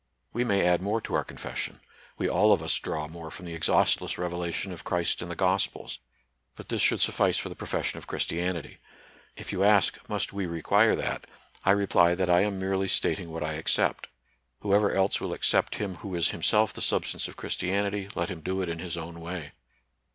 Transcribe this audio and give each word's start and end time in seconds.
We 0.33 0.43
may 0.43 0.65
add 0.65 0.81
more 0.81 0.99
to 1.01 1.13
our 1.13 1.23
con 1.23 1.37
fession: 1.37 1.79
we 2.17 2.27
all 2.27 2.51
of 2.51 2.63
us 2.63 2.79
draw 2.79 3.07
more 3.07 3.29
from 3.29 3.45
the 3.45 3.53
ex 3.53 3.67
haustless 3.69 4.17
revelation 4.17 4.71
of 4.71 4.83
Christ 4.83 5.21
in 5.21 5.29
the 5.29 5.35
gospels; 5.35 5.99
but 6.55 6.69
this 6.69 6.81
should 6.81 7.01
suffice 7.01 7.37
for 7.37 7.49
the 7.49 7.55
profession 7.55 7.99
of 7.99 8.07
Christianity. 8.07 8.79
If 9.35 9.51
you 9.51 9.63
ask, 9.63 9.99
must 10.09 10.33
we 10.33 10.47
require 10.47 10.95
that, 10.95 11.25
I 11.63 11.69
reply 11.73 12.15
that 12.15 12.31
I 12.31 12.41
am 12.41 12.59
merely 12.59 12.87
stating 12.87 13.29
what 13.29 13.43
I 13.43 13.53
ac 13.53 13.67
cept. 13.73 14.07
Whoever 14.61 14.91
else 14.91 15.21
will 15.21 15.33
accept 15.33 15.75
Him 15.75 15.97
who 15.97 16.15
ds 16.17 16.33
110 16.33 16.39
NATURAL 16.39 16.41
SCIENCE 16.41 16.51
AND 16.51 16.57
RELIGION. 16.57 16.57
himself 16.71 16.73
the 16.73 16.81
substance 16.81 17.27
of 17.27 17.37
Christianity, 17.37 18.09
let 18.15 18.29
him 18.29 18.41
do 18.41 18.63
it 18.63 18.69
in 18.69 18.79
his 18.79 18.97
own 18.97 19.19
way. 19.21 19.51